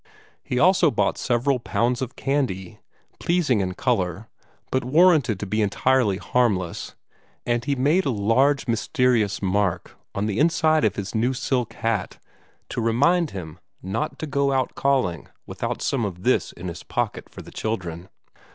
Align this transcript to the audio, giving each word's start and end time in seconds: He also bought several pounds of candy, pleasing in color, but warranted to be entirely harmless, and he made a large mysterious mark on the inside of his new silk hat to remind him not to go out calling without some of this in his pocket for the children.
He 0.41 0.57
also 0.57 0.89
bought 0.89 1.19
several 1.19 1.59
pounds 1.59 2.01
of 2.01 2.15
candy, 2.15 2.79
pleasing 3.19 3.61
in 3.61 3.75
color, 3.75 4.29
but 4.71 4.83
warranted 4.83 5.39
to 5.39 5.45
be 5.45 5.61
entirely 5.61 6.17
harmless, 6.17 6.95
and 7.45 7.63
he 7.63 7.75
made 7.75 8.07
a 8.07 8.09
large 8.09 8.67
mysterious 8.67 9.43
mark 9.43 9.95
on 10.15 10.25
the 10.25 10.39
inside 10.39 10.83
of 10.85 10.95
his 10.95 11.13
new 11.13 11.35
silk 11.35 11.73
hat 11.73 12.17
to 12.69 12.81
remind 12.81 13.29
him 13.29 13.59
not 13.83 14.17
to 14.17 14.25
go 14.25 14.51
out 14.51 14.73
calling 14.73 15.27
without 15.45 15.83
some 15.83 16.03
of 16.03 16.23
this 16.23 16.51
in 16.51 16.67
his 16.67 16.81
pocket 16.81 17.29
for 17.29 17.43
the 17.43 17.51
children. 17.51 18.09